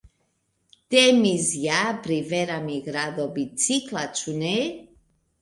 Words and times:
Temis 0.95 1.49
ja 1.65 1.81
pri 2.07 2.17
vera 2.31 2.57
migrado 2.71 3.27
bicikla, 3.37 4.09
ĉu 4.23 4.35
ne? 4.41 4.57